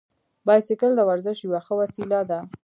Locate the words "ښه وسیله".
1.65-2.19